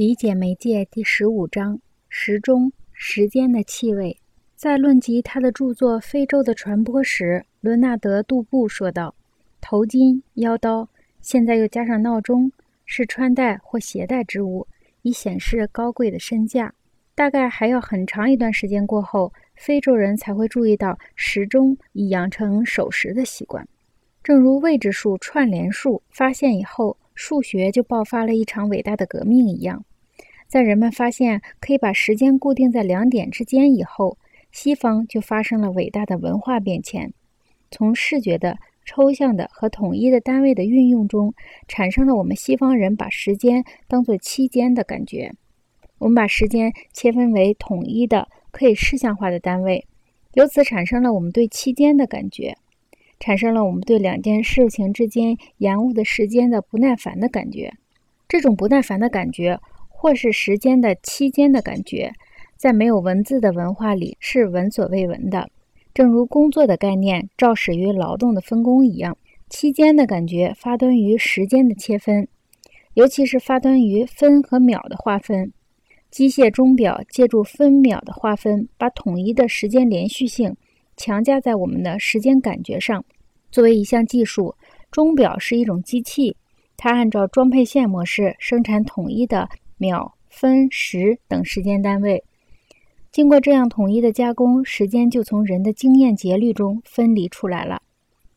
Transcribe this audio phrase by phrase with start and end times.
[0.00, 4.16] 理解媒介第十五章时钟时间的气味。
[4.56, 9.14] 在论及他的著作《非洲的传播》时，伦纳德·杜布说道
[9.60, 10.88] ：“头巾、腰刀，
[11.20, 12.50] 现在又加上闹钟，
[12.86, 14.66] 是穿戴或携带之物，
[15.02, 16.72] 以显示高贵的身价。
[17.14, 23.68] 大概还要很长一段时间过后，非洲人才会注意到时钟已养成守时的习惯。
[24.22, 29.84] 正如位置数串联数发现以后，数学就爆发了一场伟大的革命一样。”
[30.50, 34.18] 在人们发现可以把时间固定在两点之间以后，
[34.50, 37.12] 西方就发生了伟大的文化变迁。
[37.70, 41.32] 从视觉的、抽象的和统一的单位的运用中，
[41.68, 45.32] 产生了我们西方人把时间当作期间的感觉。
[45.98, 49.86] 我们把时间切分为统一的、可以视象化的单位，
[50.34, 52.56] 由此产生了我们对期间的感觉，
[53.20, 57.72] 产生了我们对两件事情之间延误的时间的不耐烦的感觉。
[58.26, 59.60] 这种不耐烦的感觉。
[60.00, 62.10] 或是时间的期间的感觉，
[62.56, 65.50] 在没有文字的文化里是闻所未闻的。
[65.92, 69.14] 正如工作的概念肇始于劳动的分工一样，
[69.50, 72.26] 期间的感觉发端于时间的切分，
[72.94, 75.52] 尤其是发端于分和秒的划分。
[76.10, 80.56] 机械钟表借助分秒的划分，把统一的时间连续性
[80.96, 83.04] 强加在我们的时间感觉上。
[83.50, 84.54] 作为一项技术，
[84.90, 86.34] 钟表是一种机器，
[86.78, 89.46] 它按照装配线模式生产统一的。
[89.80, 92.22] 秒、分、时等时间单位，
[93.10, 97.80] 经过这样统一的加工，时间就从人的经验节律中分离出来了。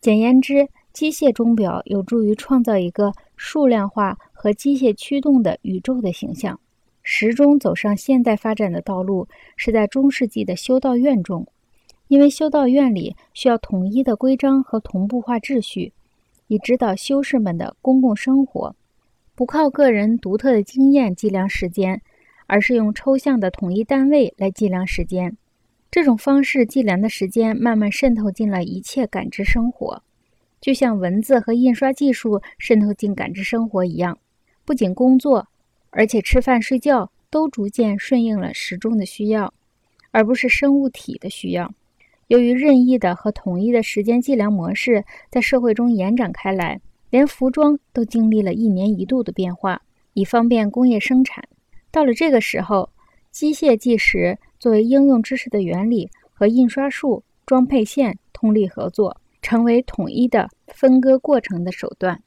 [0.00, 6.60] 简言之，机械钟表有助于创造一个数量化和机械驱动的宇宙的形象。
[7.02, 9.26] 时钟走上现代发展的道路，
[9.56, 11.44] 是在中世纪的修道院中，
[12.06, 15.92] 因为修道院里需要统一的规章和同步化秩序，
[16.46, 18.76] 以指导修士们的公共生活。
[19.34, 22.02] 不靠个人独特的经验计量时间，
[22.46, 25.36] 而是用抽象的统一单位来计量时间。
[25.90, 30.02] 这种方式计量的时间慢慢渗透进了一切感知生活，
[30.60, 34.18] 就像文字和印刷技术渗透进感知生活一样。
[34.64, 35.48] 不仅工作，
[35.90, 39.52] 而且吃饭睡觉都逐渐顺应了时钟的需要，
[40.10, 41.72] 而不是生物体的需要。
[42.28, 46.80] 由于任意的和统一的时间计量模式在社会中延展开来。
[47.12, 49.82] 连服装都经历了一年一度的变化，
[50.14, 51.44] 以方便工业生产。
[51.90, 52.88] 到了这个时候，
[53.30, 62.22] 机械计时作为应用知识的原理和印刷术、装配线通力合作，成为统一的分割过程的手段。